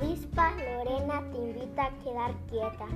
avispa 0.00 0.52
Lorena 0.52 1.22
te 1.32 1.38
invita 1.38 1.86
a 1.86 1.90
quedar 2.04 2.32
quieta. 2.48 2.86